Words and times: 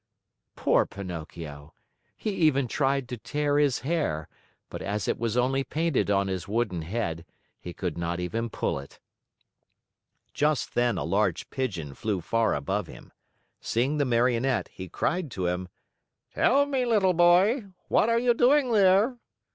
Poor 0.55 0.83
Pinocchio! 0.87 1.75
He 2.17 2.31
even 2.31 2.67
tried 2.67 3.07
to 3.07 3.17
tear 3.19 3.59
his 3.59 3.81
hair, 3.81 4.27
but 4.67 4.81
as 4.81 5.07
it 5.07 5.19
was 5.19 5.37
only 5.37 5.63
painted 5.63 6.09
on 6.09 6.27
his 6.27 6.47
wooden 6.47 6.81
head, 6.81 7.23
he 7.59 7.71
could 7.71 7.99
not 7.99 8.19
even 8.19 8.49
pull 8.49 8.79
it. 8.79 8.99
Just 10.33 10.73
then 10.73 10.97
a 10.97 11.03
large 11.03 11.47
Pigeon 11.51 11.93
flew 11.93 12.19
far 12.19 12.55
above 12.55 12.87
him. 12.87 13.11
Seeing 13.59 13.99
the 13.99 14.05
Marionette, 14.05 14.69
he 14.69 14.89
cried 14.89 15.29
to 15.29 15.45
him: 15.45 15.69
"Tell 16.33 16.65
me, 16.65 16.83
little 16.83 17.13
boy, 17.13 17.65
what 17.87 18.09
are 18.09 18.17
you 18.17 18.33
doing 18.33 18.71
there?" 18.71 19.19